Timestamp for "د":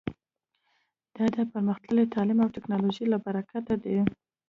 1.35-1.37